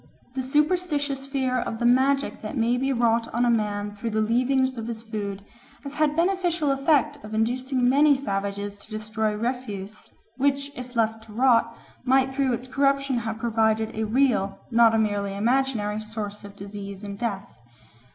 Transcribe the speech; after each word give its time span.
The 0.33 0.41
superstitious 0.41 1.27
fear 1.27 1.59
of 1.59 1.77
the 1.77 1.85
magic 1.85 2.41
that 2.41 2.57
may 2.57 2.75
be 2.75 2.91
wrought 2.91 3.31
on 3.35 3.45
a 3.45 3.51
man 3.51 3.91
through 3.95 4.09
the 4.09 4.19
leavings 4.19 4.75
of 4.75 4.87
his 4.87 5.03
food 5.03 5.45
has 5.83 5.93
had 5.93 6.13
the 6.13 6.15
beneficial 6.15 6.71
effect 6.71 7.23
of 7.23 7.35
inducing 7.35 7.87
many 7.87 8.15
savages 8.15 8.79
to 8.79 8.89
destroy 8.89 9.35
refuse 9.35 10.09
which, 10.37 10.71
if 10.75 10.95
left 10.95 11.25
to 11.25 11.33
rot, 11.33 11.77
might 12.03 12.33
through 12.33 12.53
its 12.53 12.67
corruption 12.67 13.19
have 13.19 13.37
proved 13.37 13.79
a 13.95 14.03
real, 14.05 14.57
not 14.71 14.95
a 14.95 14.97
merely 14.97 15.35
imaginary, 15.35 15.99
source 15.99 16.43
of 16.43 16.55
disease 16.55 17.03
and 17.03 17.19
death. 17.19 17.59